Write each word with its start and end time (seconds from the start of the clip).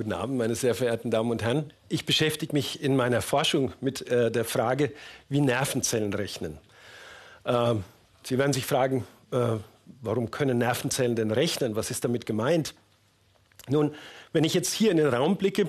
Guten 0.00 0.14
Abend, 0.14 0.38
meine 0.38 0.54
sehr 0.54 0.74
verehrten 0.74 1.10
Damen 1.10 1.30
und 1.30 1.42
Herren. 1.42 1.74
Ich 1.90 2.06
beschäftige 2.06 2.54
mich 2.54 2.82
in 2.82 2.96
meiner 2.96 3.20
Forschung 3.20 3.74
mit 3.82 4.08
äh, 4.08 4.30
der 4.30 4.46
Frage, 4.46 4.94
wie 5.28 5.42
Nervenzellen 5.42 6.14
rechnen. 6.14 6.56
Äh, 7.44 7.74
Sie 8.22 8.38
werden 8.38 8.54
sich 8.54 8.64
fragen, 8.64 9.04
äh, 9.30 9.58
warum 10.00 10.30
können 10.30 10.56
Nervenzellen 10.56 11.16
denn 11.16 11.30
rechnen? 11.30 11.76
Was 11.76 11.90
ist 11.90 12.02
damit 12.02 12.24
gemeint? 12.24 12.72
Nun, 13.68 13.94
wenn 14.32 14.42
ich 14.42 14.54
jetzt 14.54 14.72
hier 14.72 14.90
in 14.90 14.96
den 14.96 15.08
Raum 15.08 15.36
blicke, 15.36 15.68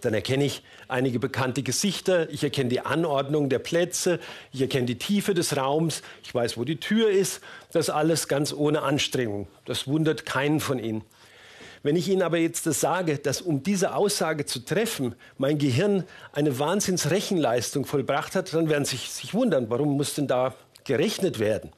dann 0.00 0.14
erkenne 0.14 0.46
ich 0.46 0.62
einige 0.88 1.18
bekannte 1.18 1.62
Gesichter, 1.62 2.30
ich 2.30 2.42
erkenne 2.44 2.70
die 2.70 2.80
Anordnung 2.80 3.50
der 3.50 3.58
Plätze, 3.58 4.20
ich 4.52 4.62
erkenne 4.62 4.86
die 4.86 4.96
Tiefe 4.96 5.34
des 5.34 5.54
Raums, 5.54 6.00
ich 6.22 6.34
weiß, 6.34 6.56
wo 6.56 6.64
die 6.64 6.80
Tür 6.80 7.10
ist. 7.10 7.42
Das 7.72 7.90
alles 7.90 8.26
ganz 8.26 8.54
ohne 8.54 8.80
Anstrengung. 8.80 9.48
Das 9.66 9.86
wundert 9.86 10.24
keinen 10.24 10.60
von 10.60 10.78
Ihnen. 10.78 11.04
Wenn 11.84 11.96
ich 11.96 12.08
Ihnen 12.08 12.22
aber 12.22 12.38
jetzt 12.38 12.64
das 12.64 12.80
sage, 12.80 13.18
dass 13.18 13.42
um 13.42 13.62
diese 13.62 13.94
Aussage 13.94 14.46
zu 14.46 14.60
treffen, 14.60 15.14
mein 15.36 15.58
Gehirn 15.58 16.04
eine 16.32 16.58
Wahnsinnsrechenleistung 16.58 17.84
vollbracht 17.84 18.34
hat, 18.34 18.54
dann 18.54 18.70
werden 18.70 18.86
Sie 18.86 18.96
sich, 18.96 19.34
wundern, 19.34 19.68
warum 19.68 19.94
muss 19.98 20.14
denn 20.14 20.26
da 20.26 20.54
gerechnet 20.84 21.38
werden? 21.38 21.72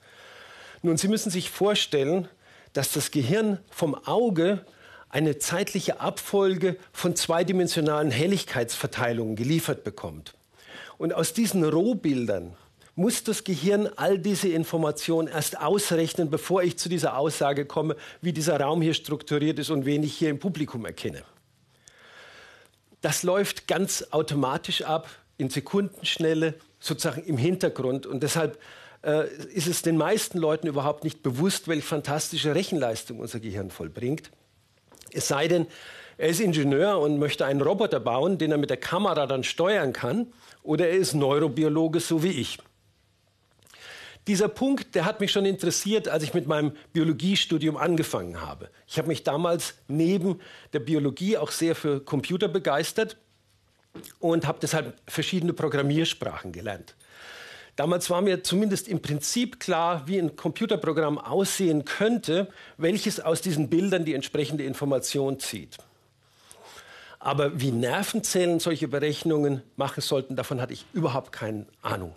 Nun, 0.83 0.97
Sie 0.97 1.09
müssen 1.09 1.31
sich 1.31 1.51
vorstellen, 1.51 2.29
dass 2.73 2.93
das 2.93 3.11
Gehirn 3.11 3.59
vom 3.69 3.97
Auge 4.07 4.65
eine 5.09 5.39
zeitliche 5.39 5.99
Abfolge 5.99 6.77
von 6.93 7.17
zweidimensionalen 7.17 8.13
Helligkeitsverteilungen 8.13 9.35
geliefert 9.35 9.83
bekommt. 9.83 10.35
Und 10.99 11.15
aus 11.15 11.33
diesen 11.33 11.65
Rohbildern 11.65 12.55
muss 12.97 13.23
das 13.23 13.45
Gehirn 13.45 13.89
all 13.97 14.19
diese 14.19 14.49
Informationen 14.49 15.29
erst 15.29 15.61
ausrechnen, 15.61 16.31
bevor 16.31 16.63
ich 16.63 16.79
zu 16.79 16.89
dieser 16.89 17.19
Aussage 17.19 17.67
komme, 17.67 17.95
wie 18.23 18.33
dieser 18.33 18.59
Raum 18.59 18.81
hier 18.83 18.95
strukturiert 18.95 19.59
ist 19.59 19.71
und 19.71 19.85
wen 19.85 20.03
ich 20.03 20.15
hier 20.15 20.31
im 20.31 20.39
Publikum 20.39 20.87
erkenne. 20.87 21.23
Das 23.03 23.23
läuft 23.23 23.69
ganz 23.69 24.09
automatisch 24.11 24.83
ab, 24.83 25.09
in 25.37 25.51
Sekundenschnelle, 25.51 26.55
sozusagen 26.81 27.23
im 27.25 27.37
Hintergrund. 27.37 28.07
Und 28.07 28.23
deshalb 28.23 28.59
äh, 29.03 29.29
ist 29.53 29.67
es 29.67 29.83
den 29.83 29.99
meisten 29.99 30.39
Leuten 30.39 30.67
überhaupt 30.67 31.05
nicht 31.05 31.23
bewusst, 31.23 31.69
welche 31.69 31.87
fantastische 31.87 32.55
Rechenleistung 32.55 33.21
unser 33.21 33.41
Gehirn 33.41 33.71
vollbringt. 33.71 34.31
Es 35.13 35.29
sei 35.29 35.49
denn, 35.49 35.67
er 36.17 36.31
ist 36.31 36.41
Ingenieur 36.41 36.99
und 36.99 37.19
möchte 37.19 37.45
einen 37.45 37.61
Roboter 37.61 38.01
bauen, 38.01 38.39
den 38.39 38.53
er 38.53 38.59
mit 38.59 38.71
der 38.71 38.79
Kamera 38.79 39.27
dann 39.27 39.45
steuern 39.45 39.93
kann, 39.93 40.33
oder 40.63 40.89
er 40.89 40.97
ist 40.97 41.13
Neurobiologe, 41.13 42.01
so 42.01 42.23
wie 42.23 42.31
ich. 42.31 42.59
Dieser 44.27 44.49
Punkt, 44.49 44.97
der 44.97 45.05
hat 45.05 45.21
mich 45.21 45.31
schon 45.31 45.47
interessiert, 45.47 46.09
als 46.09 46.25
ich 46.25 46.35
mit 46.35 46.49
meinem 46.49 46.73
Biologiestudium 46.93 47.77
angefangen 47.77 48.41
habe. 48.41 48.71
Ich 48.89 48.99
habe 48.99 49.07
mich 49.09 49.23
damals 49.23 49.75
neben 49.87 50.41
der 50.73 50.81
Biologie 50.81 51.37
auch 51.37 51.53
sehr 51.53 51.77
für 51.77 52.01
Computer 52.01 52.49
begeistert 52.49 53.17
und 54.19 54.47
habe 54.47 54.59
deshalb 54.61 55.01
verschiedene 55.07 55.53
Programmiersprachen 55.53 56.51
gelernt. 56.51 56.97
Damals 57.77 58.11
war 58.11 58.21
mir 58.21 58.43
zumindest 58.43 58.89
im 58.89 59.01
Prinzip 59.01 59.61
klar, 59.61 60.09
wie 60.09 60.19
ein 60.19 60.35
Computerprogramm 60.35 61.19
aussehen 61.19 61.85
könnte, 61.85 62.49
welches 62.79 63.21
aus 63.21 63.43
diesen 63.43 63.69
Bildern 63.69 64.05
die 64.05 64.15
entsprechende 64.15 64.65
Information 64.65 65.39
zieht. 65.39 65.77
Aber 67.21 67.61
wie 67.61 67.71
Nervenzellen 67.71 68.61
solche 68.61 68.89
Berechnungen 68.89 69.63
machen 69.77 70.01
sollten, 70.01 70.37
davon 70.37 70.61
hatte 70.61 70.73
ich 70.73 70.87
überhaupt 70.95 71.33
keine 71.33 71.67
Ahnung. 71.83 72.15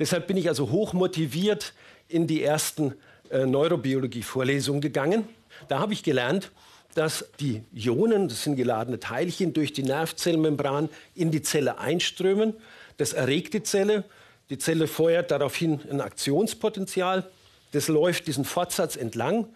Deshalb 0.00 0.26
bin 0.26 0.36
ich 0.36 0.48
also 0.48 0.70
hoch 0.70 0.92
motiviert 0.92 1.72
in 2.08 2.26
die 2.26 2.42
ersten 2.42 2.94
äh, 3.30 3.46
Neurobiologie-Vorlesungen 3.46 4.80
gegangen. 4.80 5.28
Da 5.68 5.78
habe 5.78 5.92
ich 5.92 6.02
gelernt, 6.02 6.50
dass 6.94 7.26
die 7.38 7.62
Ionen, 7.72 8.26
das 8.26 8.42
sind 8.42 8.56
geladene 8.56 8.98
Teilchen, 8.98 9.52
durch 9.52 9.72
die 9.72 9.84
Nervzellmembran 9.84 10.88
in 11.14 11.30
die 11.30 11.42
Zelle 11.42 11.78
einströmen. 11.78 12.54
Das 12.96 13.12
erregt 13.12 13.54
die 13.54 13.62
Zelle 13.62 14.04
die 14.50 14.58
Zelle 14.58 14.88
feuert 14.88 15.30
daraufhin 15.30 15.80
ein 15.88 16.00
Aktionspotenzial. 16.00 17.30
Das 17.70 17.86
läuft 17.86 18.26
diesen 18.26 18.44
Fortsatz 18.44 18.96
entlang. 18.96 19.46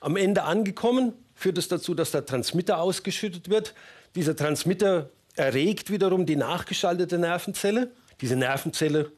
Am 0.00 0.16
Ende 0.16 0.42
angekommen 0.42 1.14
führt 1.34 1.56
es 1.56 1.68
dazu, 1.68 1.94
dass 1.94 2.10
der 2.10 2.26
Transmitter 2.26 2.78
ausgeschüttet 2.78 3.48
wird. 3.48 3.74
Dieser 4.14 4.36
Transmitter 4.36 5.08
erregt 5.36 5.90
wiederum 5.90 6.26
die 6.26 6.36
nachgeschaltete 6.36 7.18
Nervenzelle. 7.18 7.90
Diese 8.20 8.36
Nervenzelle 8.36 9.10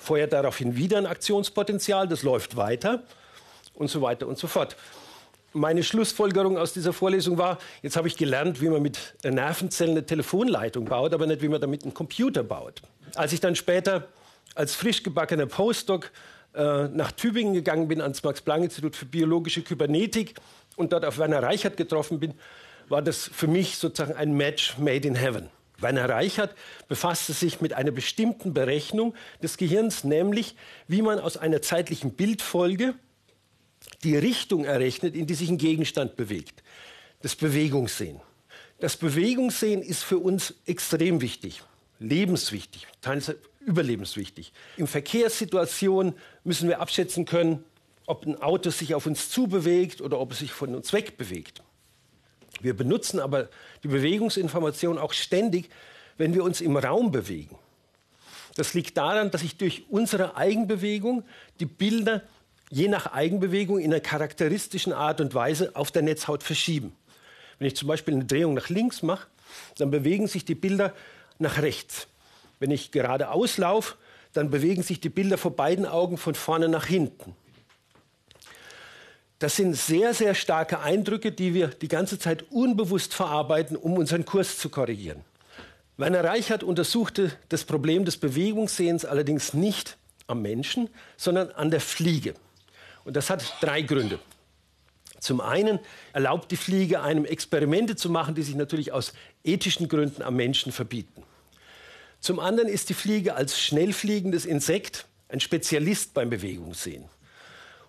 feuert 0.00 0.32
daraufhin 0.32 0.76
wieder 0.76 0.98
ein 0.98 1.06
Aktionspotenzial. 1.06 2.08
Das 2.08 2.22
läuft 2.22 2.56
weiter 2.56 3.02
und 3.74 3.88
so 3.88 4.02
weiter 4.02 4.26
und 4.26 4.38
so 4.38 4.46
fort. 4.46 4.76
Meine 5.52 5.82
Schlussfolgerung 5.82 6.56
aus 6.56 6.72
dieser 6.72 6.92
Vorlesung 6.92 7.36
war, 7.36 7.58
jetzt 7.82 7.96
habe 7.96 8.06
ich 8.06 8.16
gelernt, 8.16 8.60
wie 8.60 8.68
man 8.68 8.82
mit 8.82 8.98
Nervenzellen 9.24 9.92
eine 9.92 10.06
Telefonleitung 10.06 10.84
baut, 10.84 11.12
aber 11.12 11.26
nicht, 11.26 11.42
wie 11.42 11.48
man 11.48 11.60
damit 11.60 11.82
einen 11.82 11.92
Computer 11.92 12.44
baut. 12.44 12.82
Als 13.16 13.32
ich 13.32 13.40
dann 13.40 13.56
später 13.56 14.06
als 14.54 14.74
frisch 14.74 15.02
gebackener 15.02 15.46
Postdoc 15.46 16.12
äh, 16.54 16.88
nach 16.88 17.10
Tübingen 17.12 17.54
gegangen 17.54 17.88
bin, 17.88 18.00
ans 18.00 18.22
Max-Planck-Institut 18.22 18.94
für 18.94 19.06
biologische 19.06 19.62
Kybernetik 19.62 20.34
und 20.76 20.92
dort 20.92 21.04
auf 21.04 21.18
Werner 21.18 21.42
Reichert 21.42 21.76
getroffen 21.76 22.20
bin, 22.20 22.34
war 22.88 23.02
das 23.02 23.30
für 23.32 23.48
mich 23.48 23.76
sozusagen 23.76 24.16
ein 24.16 24.36
Match 24.36 24.78
made 24.78 25.06
in 25.06 25.16
heaven. 25.16 25.48
Werner 25.80 26.08
Reichert 26.08 26.54
befasste 26.88 27.32
sich 27.32 27.60
mit 27.60 27.72
einer 27.72 27.90
bestimmten 27.90 28.54
Berechnung 28.54 29.14
des 29.42 29.56
Gehirns, 29.56 30.04
nämlich 30.04 30.56
wie 30.88 31.02
man 31.02 31.18
aus 31.18 31.36
einer 31.36 31.62
zeitlichen 31.62 32.12
Bildfolge 32.12 32.94
die 34.04 34.16
Richtung 34.16 34.64
errechnet, 34.64 35.14
in 35.14 35.26
die 35.26 35.34
sich 35.34 35.48
ein 35.48 35.58
Gegenstand 35.58 36.16
bewegt. 36.16 36.62
Das 37.22 37.36
Bewegungssehen. 37.36 38.20
Das 38.78 38.96
Bewegungssehen 38.96 39.82
ist 39.82 40.02
für 40.02 40.18
uns 40.18 40.54
extrem 40.66 41.20
wichtig, 41.20 41.62
lebenswichtig, 41.98 42.86
teils 43.02 43.34
überlebenswichtig. 43.60 44.52
In 44.78 44.86
Verkehrssituationen 44.86 46.14
müssen 46.44 46.68
wir 46.68 46.80
abschätzen 46.80 47.26
können, 47.26 47.64
ob 48.06 48.26
ein 48.26 48.40
Auto 48.40 48.70
sich 48.70 48.94
auf 48.94 49.06
uns 49.06 49.28
zubewegt 49.28 50.00
oder 50.00 50.18
ob 50.18 50.32
es 50.32 50.38
sich 50.38 50.52
von 50.52 50.74
uns 50.74 50.92
wegbewegt. 50.92 51.62
Wir 52.60 52.76
benutzen 52.76 53.20
aber 53.20 53.48
die 53.82 53.88
Bewegungsinformation 53.88 54.98
auch 54.98 55.12
ständig, 55.12 55.70
wenn 56.18 56.34
wir 56.34 56.44
uns 56.44 56.60
im 56.60 56.76
Raum 56.76 57.10
bewegen. 57.10 57.58
Das 58.56 58.74
liegt 58.74 58.96
daran, 58.96 59.30
dass 59.30 59.40
sich 59.42 59.56
durch 59.56 59.84
unsere 59.88 60.36
Eigenbewegung 60.36 61.24
die 61.60 61.66
Bilder 61.66 62.22
je 62.70 62.88
nach 62.88 63.12
Eigenbewegung 63.12 63.78
in 63.78 63.92
einer 63.92 64.00
charakteristischen 64.00 64.92
Art 64.92 65.20
und 65.20 65.34
Weise 65.34 65.74
auf 65.74 65.90
der 65.90 66.02
Netzhaut 66.02 66.42
verschieben. 66.42 66.94
Wenn 67.58 67.68
ich 67.68 67.76
zum 67.76 67.88
Beispiel 67.88 68.14
eine 68.14 68.24
Drehung 68.24 68.54
nach 68.54 68.68
links 68.68 69.02
mache, 69.02 69.26
dann 69.76 69.90
bewegen 69.90 70.26
sich 70.26 70.44
die 70.44 70.54
Bilder 70.54 70.94
nach 71.38 71.60
rechts. 71.62 72.06
Wenn 72.58 72.70
ich 72.70 72.90
geradeaus 72.90 73.58
laufe, 73.58 73.96
dann 74.32 74.50
bewegen 74.50 74.82
sich 74.82 75.00
die 75.00 75.08
Bilder 75.08 75.38
vor 75.38 75.56
beiden 75.56 75.86
Augen 75.86 76.16
von 76.16 76.34
vorne 76.34 76.68
nach 76.68 76.86
hinten. 76.86 77.34
Das 79.40 79.56
sind 79.56 79.74
sehr, 79.74 80.12
sehr 80.12 80.34
starke 80.34 80.80
Eindrücke, 80.80 81.32
die 81.32 81.54
wir 81.54 81.68
die 81.68 81.88
ganze 81.88 82.18
Zeit 82.18 82.44
unbewusst 82.50 83.14
verarbeiten, 83.14 83.74
um 83.74 83.94
unseren 83.94 84.26
Kurs 84.26 84.58
zu 84.58 84.68
korrigieren. 84.68 85.22
Werner 85.96 86.22
Reichert 86.22 86.62
untersuchte 86.62 87.32
das 87.48 87.64
Problem 87.64 88.04
des 88.04 88.18
Bewegungssehens 88.18 89.06
allerdings 89.06 89.54
nicht 89.54 89.96
am 90.26 90.42
Menschen, 90.42 90.90
sondern 91.16 91.50
an 91.52 91.70
der 91.70 91.80
Fliege. 91.80 92.34
Und 93.04 93.16
das 93.16 93.30
hat 93.30 93.42
drei 93.62 93.80
Gründe. 93.80 94.18
Zum 95.20 95.40
einen 95.40 95.78
erlaubt 96.12 96.50
die 96.50 96.56
Fliege 96.56 97.00
einem 97.00 97.24
Experimente 97.24 97.96
zu 97.96 98.10
machen, 98.10 98.34
die 98.34 98.42
sich 98.42 98.56
natürlich 98.56 98.92
aus 98.92 99.14
ethischen 99.42 99.88
Gründen 99.88 100.20
am 100.20 100.36
Menschen 100.36 100.70
verbieten. 100.70 101.22
Zum 102.20 102.40
anderen 102.40 102.68
ist 102.68 102.90
die 102.90 102.94
Fliege 102.94 103.36
als 103.36 103.58
schnellfliegendes 103.58 104.44
Insekt 104.44 105.06
ein 105.30 105.40
Spezialist 105.40 106.12
beim 106.12 106.28
Bewegungssehen. 106.28 107.04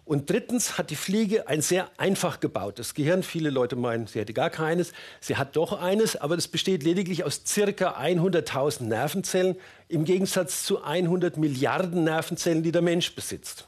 Und 0.03 0.29
drittens 0.29 0.77
hat 0.77 0.89
die 0.89 0.95
Fliege 0.95 1.47
ein 1.47 1.61
sehr 1.61 1.89
einfach 1.97 2.39
gebautes 2.39 2.93
Gehirn. 2.95 3.23
Viele 3.23 3.49
Leute 3.49 3.75
meinen, 3.75 4.07
sie 4.07 4.19
hätte 4.19 4.33
gar 4.33 4.49
keines. 4.49 4.93
Sie 5.19 5.37
hat 5.37 5.55
doch 5.55 5.73
eines, 5.79 6.15
aber 6.15 6.35
das 6.35 6.47
besteht 6.47 6.83
lediglich 6.83 7.23
aus 7.23 7.43
circa 7.45 7.97
100.000 7.97 8.83
Nervenzellen 8.83 9.55
im 9.87 10.03
Gegensatz 10.03 10.65
zu 10.65 10.83
100 10.83 11.37
Milliarden 11.37 12.03
Nervenzellen, 12.03 12.63
die 12.63 12.71
der 12.71 12.81
Mensch 12.81 13.13
besitzt. 13.13 13.67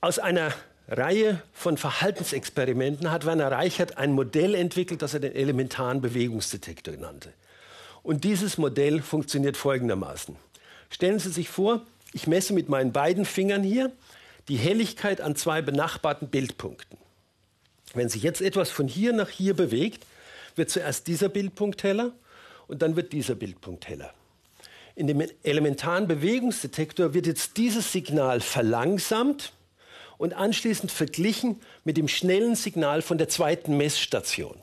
Aus 0.00 0.18
einer 0.18 0.52
Reihe 0.88 1.40
von 1.52 1.76
Verhaltensexperimenten 1.76 3.12
hat 3.12 3.24
Werner 3.24 3.52
Reichert 3.52 3.96
ein 3.96 4.12
Modell 4.12 4.54
entwickelt, 4.54 5.02
das 5.02 5.14
er 5.14 5.20
den 5.20 5.36
elementaren 5.36 6.00
Bewegungsdetektor 6.00 6.96
nannte. 6.96 7.32
Und 8.02 8.24
dieses 8.24 8.58
Modell 8.58 9.02
funktioniert 9.02 9.56
folgendermaßen. 9.56 10.34
Stellen 10.88 11.18
Sie 11.20 11.30
sich 11.30 11.48
vor, 11.48 11.82
ich 12.12 12.26
messe 12.26 12.54
mit 12.54 12.68
meinen 12.68 12.92
beiden 12.92 13.24
Fingern 13.24 13.62
hier 13.62 13.92
die 14.48 14.56
Helligkeit 14.56 15.20
an 15.20 15.36
zwei 15.36 15.62
benachbarten 15.62 16.28
Bildpunkten. 16.28 16.98
Wenn 17.94 18.08
sich 18.08 18.22
jetzt 18.22 18.40
etwas 18.40 18.70
von 18.70 18.88
hier 18.88 19.12
nach 19.12 19.28
hier 19.28 19.54
bewegt, 19.54 20.06
wird 20.56 20.70
zuerst 20.70 21.06
dieser 21.06 21.28
Bildpunkt 21.28 21.82
heller 21.82 22.12
und 22.68 22.82
dann 22.82 22.96
wird 22.96 23.12
dieser 23.12 23.34
Bildpunkt 23.34 23.88
heller. 23.88 24.12
In 24.94 25.06
dem 25.06 25.22
elementaren 25.42 26.06
Bewegungsdetektor 26.06 27.14
wird 27.14 27.26
jetzt 27.26 27.56
dieses 27.56 27.92
Signal 27.92 28.40
verlangsamt 28.40 29.52
und 30.18 30.34
anschließend 30.34 30.92
verglichen 30.92 31.60
mit 31.84 31.96
dem 31.96 32.08
schnellen 32.08 32.54
Signal 32.54 33.02
von 33.02 33.16
der 33.16 33.28
zweiten 33.28 33.76
Messstation. 33.76 34.56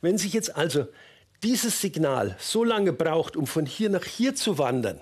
Wenn 0.00 0.18
sich 0.18 0.32
jetzt 0.32 0.56
also 0.56 0.86
dieses 1.42 1.80
Signal 1.80 2.36
so 2.38 2.62
lange 2.62 2.92
braucht, 2.92 3.36
um 3.36 3.46
von 3.46 3.66
hier 3.66 3.88
nach 3.88 4.04
hier 4.04 4.34
zu 4.34 4.58
wandern, 4.58 5.00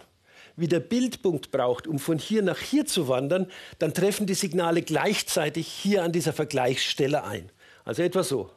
wie 0.61 0.69
der 0.69 0.81
Bildpunkt 0.81 1.51
braucht, 1.51 1.87
um 1.87 1.99
von 1.99 2.19
hier 2.19 2.43
nach 2.43 2.59
hier 2.59 2.87
zu 2.87 3.09
wandern, 3.09 3.47
dann 3.79 3.95
treffen 3.95 4.27
die 4.27 4.35
Signale 4.35 4.83
gleichzeitig 4.83 5.67
hier 5.67 6.05
an 6.05 6.13
dieser 6.13 6.33
Vergleichsstelle 6.33 7.25
ein. 7.25 7.51
Also 7.85 8.03
etwa 8.03 8.23
so. 8.23 8.51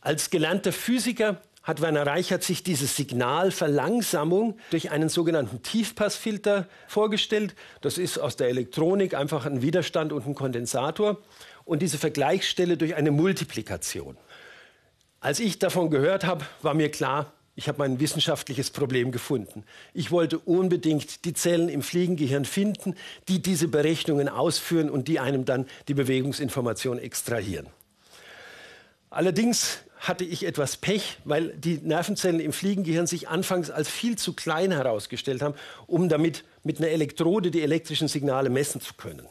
Als 0.00 0.30
gelernter 0.30 0.72
Physiker 0.72 1.40
hat 1.66 1.80
Werner 1.80 2.06
Reichert 2.06 2.44
sich 2.44 2.62
diese 2.62 2.86
Signalverlangsamung 2.86 4.56
durch 4.70 4.92
einen 4.92 5.08
sogenannten 5.08 5.62
Tiefpassfilter 5.62 6.68
vorgestellt. 6.86 7.56
Das 7.80 7.98
ist 7.98 8.18
aus 8.18 8.36
der 8.36 8.48
Elektronik 8.48 9.14
einfach 9.14 9.46
ein 9.46 9.62
Widerstand 9.62 10.12
und 10.12 10.26
ein 10.26 10.36
Kondensator. 10.36 11.18
Und 11.64 11.82
diese 11.82 11.98
Vergleichsstelle 11.98 12.76
durch 12.76 12.94
eine 12.94 13.10
Multiplikation. 13.10 14.16
Als 15.18 15.40
ich 15.40 15.58
davon 15.58 15.90
gehört 15.90 16.24
habe, 16.24 16.44
war 16.62 16.74
mir 16.74 16.88
klar, 16.88 17.32
ich 17.56 17.68
habe 17.68 17.78
mein 17.78 17.98
wissenschaftliches 17.98 18.70
Problem 18.70 19.10
gefunden. 19.10 19.64
Ich 19.94 20.10
wollte 20.10 20.38
unbedingt 20.38 21.24
die 21.24 21.32
Zellen 21.32 21.70
im 21.70 21.82
Fliegengehirn 21.82 22.44
finden, 22.44 22.94
die 23.28 23.40
diese 23.40 23.66
Berechnungen 23.66 24.28
ausführen 24.28 24.90
und 24.90 25.08
die 25.08 25.18
einem 25.18 25.46
dann 25.46 25.66
die 25.88 25.94
Bewegungsinformation 25.94 26.98
extrahieren. 26.98 27.66
Allerdings 29.08 29.78
hatte 29.98 30.24
ich 30.24 30.44
etwas 30.44 30.76
Pech, 30.76 31.16
weil 31.24 31.48
die 31.56 31.78
Nervenzellen 31.78 32.40
im 32.40 32.52
Fliegengehirn 32.52 33.06
sich 33.06 33.28
anfangs 33.28 33.70
als 33.70 33.88
viel 33.88 34.18
zu 34.18 34.34
klein 34.34 34.70
herausgestellt 34.70 35.40
haben, 35.40 35.54
um 35.86 36.10
damit 36.10 36.44
mit 36.62 36.78
einer 36.78 36.88
Elektrode 36.88 37.50
die 37.50 37.62
elektrischen 37.62 38.08
Signale 38.08 38.50
messen 38.50 38.82
zu 38.82 38.92
können. 38.94 39.26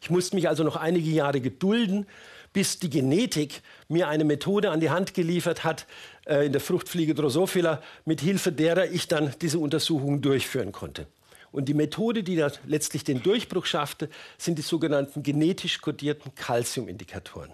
Ich 0.00 0.10
musste 0.10 0.36
mich 0.36 0.48
also 0.48 0.62
noch 0.62 0.76
einige 0.76 1.10
Jahre 1.10 1.40
gedulden, 1.40 2.06
bis 2.52 2.78
die 2.78 2.90
Genetik 2.90 3.62
mir 3.88 4.08
eine 4.08 4.24
Methode 4.24 4.70
an 4.70 4.80
die 4.80 4.90
Hand 4.90 5.14
geliefert 5.14 5.64
hat 5.64 5.86
äh, 6.26 6.46
in 6.46 6.52
der 6.52 6.60
Fruchtfliege 6.60 7.14
Drosophila, 7.14 7.82
mit 8.04 8.20
Hilfe 8.20 8.52
derer 8.52 8.86
ich 8.86 9.08
dann 9.08 9.34
diese 9.40 9.58
Untersuchungen 9.58 10.20
durchführen 10.20 10.72
konnte. 10.72 11.06
Und 11.50 11.66
die 11.66 11.74
Methode, 11.74 12.22
die 12.22 12.36
da 12.36 12.50
letztlich 12.66 13.04
den 13.04 13.22
Durchbruch 13.22 13.66
schaffte, 13.66 14.08
sind 14.38 14.58
die 14.58 14.62
sogenannten 14.62 15.22
genetisch 15.22 15.80
kodierten 15.80 16.34
Calciumindikatoren. 16.34 17.50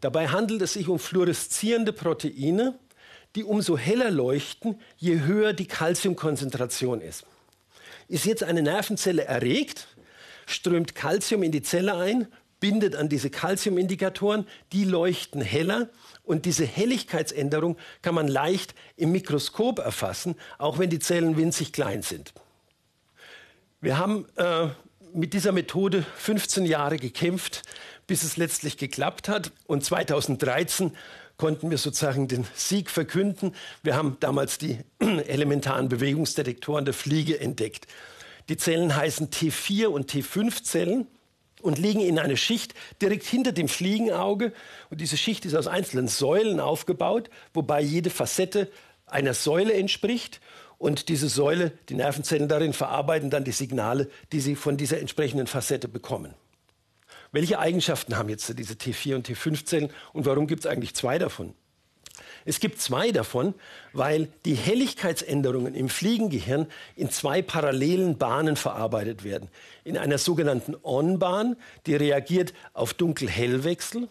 Dabei 0.00 0.28
handelt 0.28 0.62
es 0.62 0.74
sich 0.74 0.88
um 0.88 0.98
fluoreszierende 0.98 1.92
Proteine, 1.92 2.78
die 3.36 3.44
umso 3.44 3.76
heller 3.76 4.10
leuchten, 4.10 4.80
je 4.96 5.20
höher 5.20 5.52
die 5.52 5.66
Calciumkonzentration 5.66 7.00
ist. 7.00 7.24
Ist 8.08 8.24
jetzt 8.24 8.42
eine 8.42 8.62
Nervenzelle 8.62 9.24
erregt, 9.24 9.88
strömt 10.46 10.94
Calcium 10.94 11.42
in 11.42 11.52
die 11.52 11.62
Zelle 11.62 11.96
ein, 11.96 12.26
bindet 12.60 12.94
an 12.94 13.08
diese 13.08 13.30
Calciumindikatoren, 13.30 14.46
die 14.72 14.84
leuchten 14.84 15.40
heller 15.40 15.88
und 16.22 16.44
diese 16.44 16.64
Helligkeitsänderung 16.64 17.76
kann 18.02 18.14
man 18.14 18.28
leicht 18.28 18.74
im 18.96 19.12
Mikroskop 19.12 19.78
erfassen, 19.78 20.36
auch 20.58 20.78
wenn 20.78 20.90
die 20.90 20.98
Zellen 20.98 21.36
winzig 21.36 21.72
klein 21.72 22.02
sind. 22.02 22.32
Wir 23.80 23.98
haben 23.98 24.26
äh, 24.36 24.68
mit 25.14 25.32
dieser 25.32 25.52
Methode 25.52 26.04
15 26.16 26.66
Jahre 26.66 26.98
gekämpft, 26.98 27.62
bis 28.06 28.22
es 28.22 28.36
letztlich 28.36 28.76
geklappt 28.76 29.28
hat. 29.28 29.52
Und 29.66 29.84
2013 29.84 30.92
konnten 31.36 31.70
wir 31.70 31.78
sozusagen 31.78 32.28
den 32.28 32.46
Sieg 32.54 32.90
verkünden. 32.90 33.54
Wir 33.82 33.96
haben 33.96 34.18
damals 34.20 34.58
die 34.58 34.78
elementaren 34.98 35.88
Bewegungsdetektoren 35.88 36.84
der 36.84 36.94
Fliege 36.94 37.40
entdeckt. 37.40 37.86
Die 38.48 38.56
Zellen 38.56 38.94
heißen 38.94 39.30
T4 39.30 39.86
und 39.86 40.12
T5 40.12 40.62
Zellen 40.62 41.06
und 41.62 41.78
liegen 41.78 42.00
in 42.00 42.18
einer 42.18 42.36
Schicht 42.36 42.74
direkt 43.00 43.24
hinter 43.24 43.52
dem 43.52 43.68
Fliegenauge. 43.68 44.52
Und 44.90 45.00
diese 45.00 45.16
Schicht 45.16 45.44
ist 45.44 45.54
aus 45.54 45.66
einzelnen 45.66 46.08
Säulen 46.08 46.60
aufgebaut, 46.60 47.30
wobei 47.54 47.80
jede 47.80 48.10
Facette 48.10 48.70
einer 49.06 49.34
Säule 49.34 49.74
entspricht. 49.74 50.40
Und 50.78 51.08
diese 51.08 51.28
Säule, 51.28 51.72
die 51.88 51.94
Nervenzellen 51.94 52.48
darin, 52.48 52.72
verarbeiten 52.72 53.28
dann 53.28 53.44
die 53.44 53.52
Signale, 53.52 54.08
die 54.32 54.40
sie 54.40 54.56
von 54.56 54.76
dieser 54.76 54.98
entsprechenden 54.98 55.46
Facette 55.46 55.88
bekommen. 55.88 56.34
Welche 57.32 57.58
Eigenschaften 57.58 58.16
haben 58.16 58.28
jetzt 58.28 58.58
diese 58.58 58.74
T4 58.74 59.14
und 59.14 59.28
T5-Zellen 59.28 59.90
und 60.12 60.26
warum 60.26 60.46
gibt 60.46 60.64
es 60.64 60.70
eigentlich 60.70 60.94
zwei 60.94 61.18
davon? 61.18 61.54
Es 62.50 62.58
gibt 62.58 62.80
zwei 62.80 63.12
davon, 63.12 63.54
weil 63.92 64.26
die 64.44 64.56
Helligkeitsänderungen 64.56 65.76
im 65.76 65.88
Fliegengehirn 65.88 66.66
in 66.96 67.08
zwei 67.08 67.42
parallelen 67.42 68.18
Bahnen 68.18 68.56
verarbeitet 68.56 69.22
werden. 69.22 69.48
In 69.84 69.96
einer 69.96 70.18
sogenannten 70.18 70.74
On-Bahn, 70.82 71.54
die 71.86 71.94
reagiert 71.94 72.52
auf 72.72 72.92
Dunkel-Hell-Wechsel, 72.92 74.08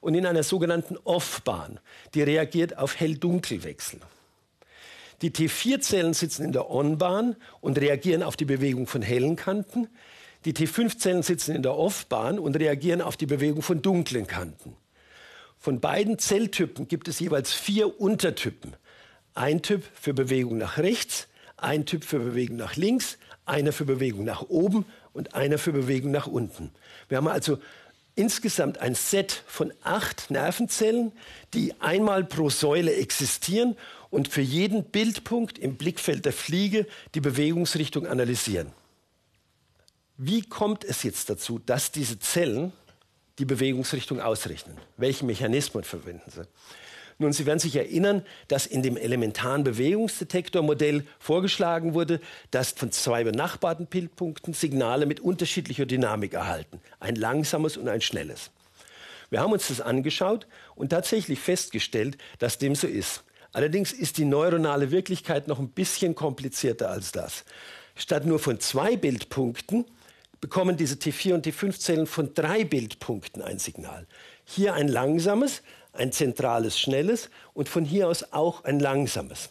und 0.00 0.14
in 0.14 0.26
einer 0.26 0.42
sogenannten 0.42 0.96
Off-Bahn, 1.04 1.78
die 2.14 2.22
reagiert 2.22 2.78
auf 2.78 2.98
Hell-Dunkel-Wechsel. 2.98 4.00
Die 5.22 5.30
T4-Zellen 5.30 6.14
sitzen 6.14 6.44
in 6.44 6.50
der 6.50 6.68
On-Bahn 6.68 7.36
und 7.60 7.78
reagieren 7.78 8.24
auf 8.24 8.36
die 8.36 8.44
Bewegung 8.44 8.88
von 8.88 9.02
hellen 9.02 9.36
Kanten. 9.36 9.86
Die 10.46 10.52
T5-Zellen 10.52 11.22
sitzen 11.22 11.54
in 11.54 11.62
der 11.62 11.76
Off-Bahn 11.76 12.40
und 12.40 12.56
reagieren 12.56 13.00
auf 13.00 13.16
die 13.16 13.26
Bewegung 13.26 13.62
von 13.62 13.82
dunklen 13.82 14.26
Kanten. 14.26 14.74
Von 15.62 15.78
beiden 15.78 16.18
Zelltypen 16.18 16.88
gibt 16.88 17.06
es 17.06 17.20
jeweils 17.20 17.52
vier 17.52 18.00
Untertypen. 18.00 18.74
Ein 19.32 19.62
Typ 19.62 19.84
für 19.94 20.12
Bewegung 20.12 20.58
nach 20.58 20.76
rechts, 20.76 21.28
ein 21.56 21.86
Typ 21.86 22.02
für 22.02 22.18
Bewegung 22.18 22.56
nach 22.56 22.74
links, 22.74 23.16
einer 23.46 23.70
für 23.70 23.84
Bewegung 23.84 24.24
nach 24.24 24.42
oben 24.42 24.86
und 25.12 25.36
einer 25.36 25.58
für 25.58 25.70
Bewegung 25.70 26.10
nach 26.10 26.26
unten. 26.26 26.72
Wir 27.08 27.18
haben 27.18 27.28
also 27.28 27.60
insgesamt 28.16 28.78
ein 28.78 28.96
Set 28.96 29.44
von 29.46 29.72
acht 29.84 30.32
Nervenzellen, 30.32 31.12
die 31.54 31.80
einmal 31.80 32.24
pro 32.24 32.50
Säule 32.50 32.96
existieren 32.96 33.76
und 34.10 34.26
für 34.26 34.42
jeden 34.42 34.82
Bildpunkt 34.82 35.60
im 35.60 35.76
Blickfeld 35.76 36.24
der 36.24 36.32
Fliege 36.32 36.88
die 37.14 37.20
Bewegungsrichtung 37.20 38.08
analysieren. 38.08 38.72
Wie 40.16 40.42
kommt 40.42 40.82
es 40.82 41.04
jetzt 41.04 41.30
dazu, 41.30 41.60
dass 41.60 41.92
diese 41.92 42.18
Zellen 42.18 42.72
die 43.38 43.44
Bewegungsrichtung 43.44 44.20
ausrichten? 44.20 44.76
Welche 44.96 45.24
Mechanismen 45.24 45.84
verwenden 45.84 46.30
sie? 46.30 46.46
Nun, 47.18 47.32
Sie 47.32 47.46
werden 47.46 47.58
sich 47.58 47.76
erinnern, 47.76 48.24
dass 48.48 48.66
in 48.66 48.82
dem 48.82 48.96
elementaren 48.96 49.64
Bewegungsdetektormodell 49.64 51.04
vorgeschlagen 51.18 51.94
wurde, 51.94 52.20
dass 52.50 52.72
von 52.72 52.90
zwei 52.90 53.22
benachbarten 53.22 53.86
Bildpunkten 53.86 54.54
Signale 54.54 55.06
mit 55.06 55.20
unterschiedlicher 55.20 55.86
Dynamik 55.86 56.34
erhalten. 56.34 56.80
Ein 57.00 57.14
langsames 57.14 57.76
und 57.76 57.88
ein 57.88 58.00
schnelles. 58.00 58.50
Wir 59.30 59.40
haben 59.40 59.52
uns 59.52 59.68
das 59.68 59.80
angeschaut 59.80 60.46
und 60.74 60.90
tatsächlich 60.90 61.38
festgestellt, 61.38 62.18
dass 62.38 62.58
dem 62.58 62.74
so 62.74 62.86
ist. 62.86 63.22
Allerdings 63.52 63.92
ist 63.92 64.18
die 64.18 64.24
neuronale 64.24 64.90
Wirklichkeit 64.90 65.46
noch 65.46 65.58
ein 65.58 65.68
bisschen 65.68 66.14
komplizierter 66.14 66.90
als 66.90 67.12
das. 67.12 67.44
Statt 67.94 68.24
nur 68.24 68.38
von 68.38 68.60
zwei 68.60 68.96
Bildpunkten 68.96 69.84
bekommen 70.42 70.76
diese 70.76 70.96
T4 70.96 71.34
und 71.34 71.46
T5-Zellen 71.46 72.06
von 72.06 72.34
drei 72.34 72.64
Bildpunkten 72.64 73.40
ein 73.40 73.58
Signal. 73.58 74.06
Hier 74.44 74.74
ein 74.74 74.88
langsames, 74.88 75.62
ein 75.92 76.12
zentrales 76.12 76.78
schnelles 76.78 77.30
und 77.54 77.70
von 77.70 77.84
hier 77.86 78.08
aus 78.08 78.32
auch 78.32 78.64
ein 78.64 78.80
langsames. 78.80 79.50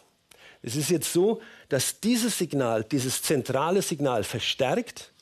Es 0.60 0.76
ist 0.76 0.90
jetzt 0.90 1.12
so, 1.12 1.40
dass 1.70 1.98
dieses 2.00 2.38
Signal, 2.38 2.84
dieses 2.84 3.22
zentrale 3.22 3.80
Signal 3.82 4.22
verstärkt 4.22 5.12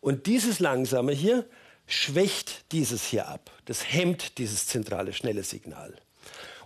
und 0.00 0.26
dieses 0.26 0.58
langsame 0.58 1.12
hier 1.12 1.46
schwächt 1.86 2.72
dieses 2.72 3.04
hier 3.04 3.28
ab. 3.28 3.50
Das 3.66 3.92
hemmt 3.92 4.38
dieses 4.38 4.66
zentrale 4.66 5.12
schnelle 5.12 5.44
Signal. 5.44 5.94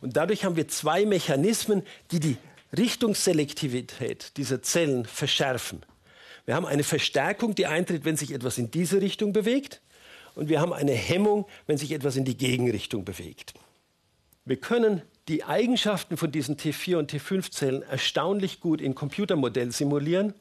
Und 0.01 0.17
dadurch 0.17 0.45
haben 0.45 0.57
wir 0.57 0.67
zwei 0.69 1.05
Mechanismen, 1.05 1.83
die 2.11 2.21
die 2.21 2.37
Richtungsselektivität 2.77 4.37
dieser 4.39 4.63
Zellen 4.63 5.05
verschärfen. 5.05 5.85
Wir 6.47 6.55
haben 6.55 6.67
eine 6.67 6.85
Verstärkung, 6.85 7.55
die 7.55 7.67
eintritt, 7.67 8.05
wenn 8.05 8.17
sich 8.17 8.33
etwas 8.33 8.59
in 8.59 8.71
diese 8.71 9.01
Richtung 9.01 9.33
bewegt. 9.33 9.81
Und 10.35 10.49
wir 10.49 10.61
haben 10.61 10.73
eine 10.73 10.93
Hemmung, 10.93 11.47
wenn 11.67 11.79
sich 11.79 11.93
etwas 11.93 12.17
in 12.17 12.25
die 12.25 12.37
Gegenrichtung 12.37 13.05
bewegt. 13.05 13.55
Wir 14.45 14.57
können 14.57 15.03
die 15.29 15.45
Eigenschaften 15.45 16.17
von 16.17 16.31
diesen 16.31 16.57
T4 16.57 16.97
und 16.97 17.13
T5-Zellen 17.13 17.83
erstaunlich 17.83 18.61
gut 18.61 18.81
in 18.81 18.95
Computermodell 18.95 19.73
simulieren, 19.73 20.35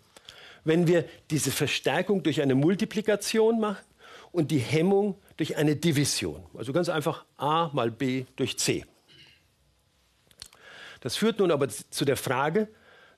wenn 0.66 0.88
wir 0.88 1.06
diese 1.30 1.52
Verstärkung 1.52 2.24
durch 2.24 2.42
eine 2.42 2.56
Multiplikation 2.56 3.60
machen 3.60 3.84
und 4.32 4.52
die 4.52 4.60
Hemmung 4.60 5.16
durch 5.38 5.56
eine 5.56 5.76
Division. 5.76 6.44
Also 6.58 6.74
ganz 6.74 6.90
einfach 6.90 7.24
a 7.38 7.70
mal 7.74 7.92
b 7.92 8.26
durch 8.36 8.58
c. 8.58 8.86
Das 11.00 11.16
führt 11.16 11.40
nun 11.40 11.52
aber 11.52 11.70
zu 11.70 12.04
der 12.06 12.18
Frage, 12.18 12.68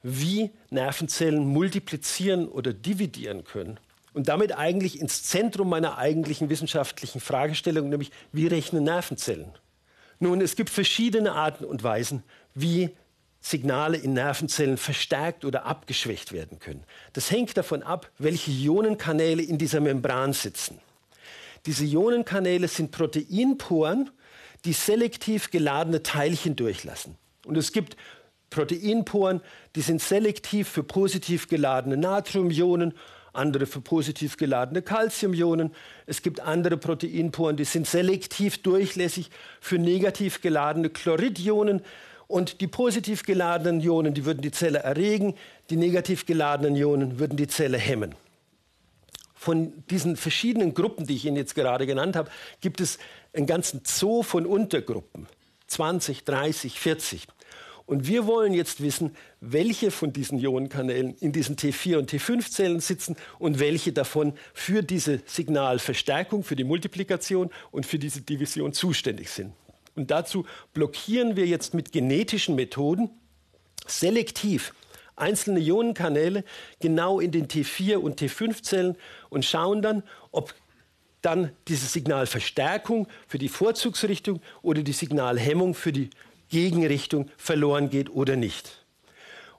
wie 0.07 0.51
Nervenzellen 0.69 1.47
multiplizieren 1.47 2.47
oder 2.47 2.73
dividieren 2.73 3.43
können. 3.43 3.79
Und 4.13 4.27
damit 4.27 4.55
eigentlich 4.55 5.01
ins 5.01 5.23
Zentrum 5.23 5.67
meiner 5.67 5.97
eigentlichen 5.97 6.47
wissenschaftlichen 6.49 7.19
Fragestellung, 7.19 7.89
nämlich 7.89 8.11
wie 8.31 8.45
rechnen 8.45 8.83
Nervenzellen? 8.83 9.51
Nun, 10.19 10.41
es 10.41 10.55
gibt 10.55 10.69
verschiedene 10.69 11.31
Arten 11.31 11.65
und 11.65 11.83
Weisen, 11.83 12.21
wie 12.53 12.91
Signale 13.39 13.97
in 13.97 14.13
Nervenzellen 14.13 14.77
verstärkt 14.77 15.43
oder 15.43 15.65
abgeschwächt 15.65 16.31
werden 16.31 16.59
können. 16.59 16.83
Das 17.13 17.31
hängt 17.31 17.57
davon 17.57 17.81
ab, 17.81 18.11
welche 18.19 18.51
Ionenkanäle 18.51 19.41
in 19.41 19.57
dieser 19.57 19.79
Membran 19.79 20.33
sitzen. 20.33 20.79
Diese 21.65 21.83
Ionenkanäle 21.83 22.67
sind 22.67 22.91
Proteinporen, 22.91 24.11
die 24.65 24.73
selektiv 24.73 25.49
geladene 25.49 26.03
Teilchen 26.03 26.55
durchlassen. 26.55 27.17
Und 27.45 27.57
es 27.57 27.71
gibt 27.71 27.97
Proteinporen, 28.49 29.41
die 29.75 29.81
sind 29.81 30.01
selektiv 30.01 30.69
für 30.69 30.83
positiv 30.83 31.47
geladene 31.47 31.97
Natriumionen, 31.97 32.93
andere 33.33 33.65
für 33.65 33.81
positiv 33.81 34.37
geladene 34.37 34.81
Calciumionen. 34.81 35.71
Es 36.05 36.21
gibt 36.21 36.39
andere 36.39 36.77
Proteinporen, 36.77 37.57
die 37.57 37.65
sind 37.65 37.87
selektiv 37.87 38.61
durchlässig 38.61 39.29
für 39.59 39.77
negativ 39.77 40.41
geladene 40.41 40.89
Chloridionen. 40.89 41.81
Und 42.27 42.59
die 42.61 42.67
positiv 42.67 43.23
geladenen 43.23 43.81
Ionen, 43.81 44.15
die 44.15 44.25
würden 44.25 44.41
die 44.41 44.51
Zelle 44.51 44.79
erregen, 44.79 45.35
die 45.69 45.77
negativ 45.77 46.25
geladenen 46.25 46.75
Ionen 46.75 47.19
würden 47.19 47.37
die 47.37 47.47
Zelle 47.47 47.77
hemmen. 47.77 48.15
Von 49.35 49.83
diesen 49.91 50.15
verschiedenen 50.15 50.73
Gruppen, 50.73 51.05
die 51.05 51.15
ich 51.15 51.25
Ihnen 51.25 51.37
jetzt 51.37 51.53
gerade 51.53 51.85
genannt 51.85 52.15
habe, 52.15 52.31
gibt 52.61 52.81
es 52.81 52.97
einen 53.31 53.45
ganzen 53.45 53.81
Zoo 53.85 54.23
von 54.23 54.47
Untergruppen. 54.47 55.27
20, 55.67 56.23
30, 56.23 56.79
40. 56.79 57.27
Und 57.85 58.07
wir 58.07 58.25
wollen 58.25 58.53
jetzt 58.53 58.81
wissen, 58.81 59.15
welche 59.41 59.91
von 59.91 60.11
diesen 60.11 60.39
Ionenkanälen 60.39 61.15
in 61.19 61.31
diesen 61.31 61.55
T4 61.55 61.97
und 61.97 62.11
T5-Zellen 62.11 62.79
sitzen 62.79 63.15
und 63.37 63.59
welche 63.59 63.93
davon 63.93 64.33
für 64.53 64.81
diese 64.81 65.21
Signalverstärkung, 65.25 66.43
für 66.43 66.55
die 66.55 66.63
Multiplikation 66.63 67.51
und 67.71 67.85
für 67.85 67.99
diese 67.99 68.21
Division 68.21 68.73
zuständig 68.73 69.29
sind. 69.29 69.53
Und 69.95 70.09
dazu 70.09 70.45
blockieren 70.73 71.35
wir 71.35 71.45
jetzt 71.45 71.73
mit 71.73 71.91
genetischen 71.91 72.55
Methoden 72.55 73.09
selektiv 73.85 74.73
einzelne 75.15 75.59
Ionenkanäle 75.59 76.43
genau 76.79 77.19
in 77.19 77.31
den 77.31 77.47
T4 77.47 77.97
und 77.97 78.19
T5-Zellen 78.19 78.97
und 79.29 79.45
schauen 79.45 79.81
dann, 79.81 80.03
ob 80.31 80.53
dann 81.21 81.51
diese 81.67 81.87
Signalverstärkung 81.87 83.07
für 83.27 83.37
die 83.37 83.49
Vorzugsrichtung 83.49 84.41
oder 84.61 84.83
die 84.83 84.93
Signalhemmung 84.93 85.73
für 85.73 85.91
die 85.91 86.09
Gegenrichtung 86.55 87.29
verloren 87.35 87.89
geht 87.89 88.09
oder 88.09 88.37
nicht. 88.37 88.85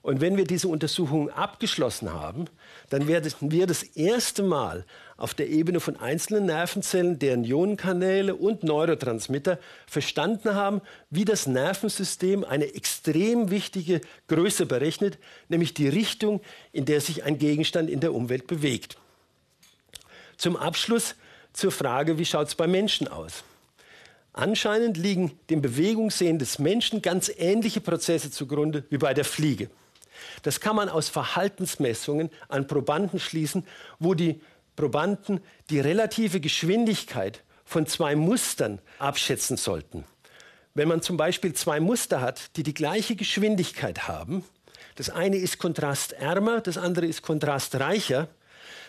Und 0.01 0.19
wenn 0.19 0.35
wir 0.35 0.45
diese 0.45 0.67
Untersuchungen 0.67 1.29
abgeschlossen 1.29 2.11
haben, 2.11 2.45
dann 2.89 3.07
werden 3.07 3.31
wir 3.51 3.67
das 3.67 3.83
erste 3.83 4.41
Mal 4.41 4.83
auf 5.15 5.35
der 5.35 5.47
Ebene 5.47 5.79
von 5.79 5.95
einzelnen 5.97 6.47
Nervenzellen, 6.47 7.19
deren 7.19 7.43
Ionenkanäle 7.43 8.33
und 8.33 8.63
Neurotransmitter 8.63 9.59
verstanden 9.85 10.55
haben, 10.55 10.81
wie 11.11 11.23
das 11.23 11.45
Nervensystem 11.45 12.43
eine 12.43 12.73
extrem 12.73 13.51
wichtige 13.51 14.01
Größe 14.27 14.65
berechnet, 14.65 15.19
nämlich 15.49 15.75
die 15.75 15.89
Richtung, 15.89 16.41
in 16.71 16.85
der 16.85 16.99
sich 16.99 17.25
ein 17.25 17.37
Gegenstand 17.37 17.91
in 17.91 17.99
der 17.99 18.15
Umwelt 18.15 18.47
bewegt. 18.47 18.97
Zum 20.35 20.55
Abschluss 20.57 21.13
zur 21.53 21.71
Frage, 21.71 22.17
wie 22.17 22.25
schaut 22.25 22.47
es 22.47 22.55
bei 22.55 22.65
Menschen 22.65 23.07
aus? 23.07 23.43
Anscheinend 24.37 24.97
liegen 24.97 25.31
dem 25.49 25.63
Bewegungssehen 25.63 26.37
des 26.37 26.59
Menschen 26.59 27.01
ganz 27.01 27.31
ähnliche 27.39 27.81
Prozesse 27.81 28.29
zugrunde 28.29 28.85
wie 28.91 28.99
bei 28.99 29.15
der 29.15 29.25
Fliege. 29.25 29.67
Das 30.43 30.59
kann 30.59 30.75
man 30.75 30.89
aus 30.89 31.09
Verhaltensmessungen 31.09 32.29
an 32.47 32.67
Probanden 32.67 33.19
schließen, 33.19 33.65
wo 33.97 34.13
die 34.13 34.39
Probanden 34.75 35.41
die 35.71 35.79
relative 35.79 36.39
Geschwindigkeit 36.39 37.41
von 37.65 37.87
zwei 37.87 38.15
Mustern 38.15 38.77
abschätzen 38.99 39.57
sollten. 39.57 40.03
Wenn 40.75 40.87
man 40.87 41.01
zum 41.01 41.17
Beispiel 41.17 41.53
zwei 41.53 41.79
Muster 41.79 42.21
hat, 42.21 42.55
die 42.57 42.63
die 42.63 42.75
gleiche 42.75 43.15
Geschwindigkeit 43.15 44.07
haben, 44.07 44.45
das 44.93 45.09
eine 45.09 45.37
ist 45.37 45.57
kontrastärmer, 45.57 46.61
das 46.61 46.77
andere 46.77 47.07
ist 47.07 47.23
kontrastreicher, 47.23 48.27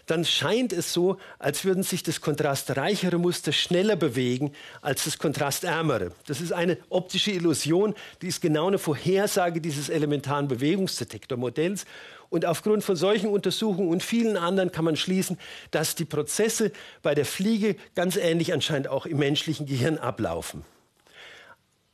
dann 0.08 0.24
scheint 0.24 0.72
es 0.72 0.92
so, 0.92 1.18
als 1.38 1.64
würden 1.64 1.82
sich 1.82 2.02
das 2.02 2.20
kontrastreichere 2.20 3.18
Muster 3.18 3.52
schneller 3.52 3.94
bewegen 3.94 4.52
als 4.80 5.04
das 5.04 5.18
kontrastärmere. 5.18 6.12
Das 6.26 6.40
ist 6.40 6.52
eine 6.52 6.78
optische 6.88 7.30
Illusion, 7.30 7.94
die 8.22 8.28
ist 8.28 8.40
genau 8.40 8.68
eine 8.68 8.78
Vorhersage 8.78 9.60
dieses 9.60 9.90
elementaren 9.90 10.48
Bewegungsdetektormodells. 10.48 11.84
Und 12.30 12.46
aufgrund 12.46 12.84
von 12.84 12.96
solchen 12.96 13.28
Untersuchungen 13.28 13.88
und 13.88 14.02
vielen 14.02 14.36
anderen 14.36 14.72
kann 14.72 14.84
man 14.84 14.96
schließen, 14.96 15.38
dass 15.70 15.94
die 15.94 16.04
Prozesse 16.04 16.72
bei 17.02 17.14
der 17.14 17.24
Fliege 17.24 17.76
ganz 17.94 18.16
ähnlich 18.16 18.52
anscheinend 18.52 18.88
auch 18.88 19.06
im 19.06 19.18
menschlichen 19.18 19.66
Gehirn 19.66 19.98
ablaufen. 19.98 20.64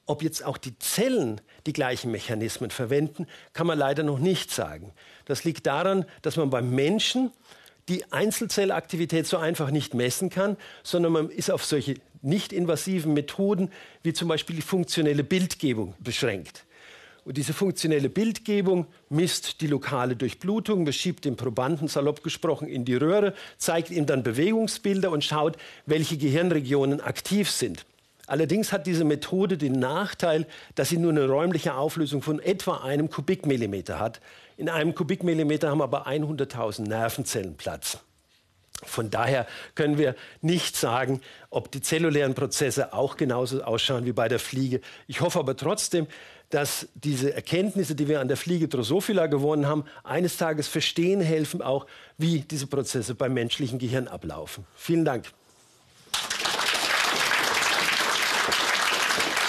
Ob 0.06 0.22
jetzt 0.22 0.44
auch 0.44 0.58
die 0.58 0.78
Zellen 0.78 1.40
die 1.66 1.72
gleichen 1.72 2.10
Mechanismen 2.10 2.70
verwenden, 2.70 3.26
kann 3.54 3.66
man 3.66 3.78
leider 3.78 4.02
noch 4.02 4.18
nicht 4.18 4.50
sagen. 4.50 4.92
Das 5.24 5.44
liegt 5.44 5.66
daran, 5.66 6.04
dass 6.22 6.36
man 6.36 6.50
beim 6.50 6.70
Menschen 6.70 7.32
die 7.88 8.10
Einzelzellaktivität 8.12 9.26
so 9.26 9.36
einfach 9.36 9.70
nicht 9.70 9.94
messen 9.94 10.30
kann, 10.30 10.56
sondern 10.82 11.12
man 11.12 11.30
ist 11.30 11.50
auf 11.50 11.64
solche 11.64 11.96
nicht 12.22 12.52
invasiven 12.52 13.12
Methoden 13.12 13.70
wie 14.02 14.12
zum 14.12 14.28
Beispiel 14.28 14.56
die 14.56 14.62
funktionelle 14.62 15.24
Bildgebung 15.24 15.94
beschränkt. 15.98 16.64
Und 17.24 17.38
diese 17.38 17.54
funktionelle 17.54 18.10
Bildgebung 18.10 18.86
misst 19.08 19.62
die 19.62 19.66
lokale 19.66 20.14
Durchblutung, 20.14 20.84
beschiebt 20.84 21.24
den 21.24 21.36
Probanden 21.36 21.88
salopp 21.88 22.22
gesprochen 22.22 22.68
in 22.68 22.84
die 22.84 22.96
Röhre, 22.96 23.34
zeigt 23.56 23.90
ihm 23.90 24.04
dann 24.04 24.22
Bewegungsbilder 24.22 25.10
und 25.10 25.24
schaut, 25.24 25.56
welche 25.86 26.18
Gehirnregionen 26.18 27.00
aktiv 27.00 27.50
sind. 27.50 27.86
Allerdings 28.26 28.72
hat 28.72 28.86
diese 28.86 29.04
Methode 29.04 29.58
den 29.58 29.78
Nachteil, 29.78 30.46
dass 30.74 30.88
sie 30.88 30.96
nur 30.96 31.12
eine 31.12 31.26
räumliche 31.26 31.74
Auflösung 31.74 32.22
von 32.22 32.40
etwa 32.40 32.78
einem 32.78 33.10
Kubikmillimeter 33.10 33.98
hat. 33.98 34.20
In 34.56 34.68
einem 34.68 34.94
Kubikmillimeter 34.94 35.70
haben 35.70 35.82
aber 35.82 36.06
100.000 36.06 36.82
Nervenzellen 36.82 37.56
Platz. 37.56 37.98
Von 38.82 39.10
daher 39.10 39.46
können 39.74 39.98
wir 39.98 40.14
nicht 40.42 40.76
sagen, 40.76 41.20
ob 41.50 41.70
die 41.70 41.80
zellulären 41.80 42.34
Prozesse 42.34 42.92
auch 42.92 43.16
genauso 43.16 43.62
ausschauen 43.62 44.04
wie 44.04 44.12
bei 44.12 44.28
der 44.28 44.38
Fliege. 44.38 44.80
Ich 45.06 45.20
hoffe 45.20 45.38
aber 45.38 45.56
trotzdem, 45.56 46.06
dass 46.50 46.88
diese 46.94 47.32
Erkenntnisse, 47.34 47.94
die 47.94 48.08
wir 48.08 48.20
an 48.20 48.28
der 48.28 48.36
Fliege 48.36 48.68
Drosophila 48.68 49.26
gewonnen 49.26 49.66
haben, 49.66 49.84
eines 50.02 50.36
Tages 50.36 50.68
verstehen 50.68 51.20
helfen, 51.20 51.62
auch 51.62 51.86
wie 52.18 52.40
diese 52.40 52.66
Prozesse 52.66 53.14
beim 53.14 53.32
menschlichen 53.32 53.78
Gehirn 53.78 54.08
ablaufen. 54.08 54.66
Vielen 54.76 55.04
Dank. 55.04 55.32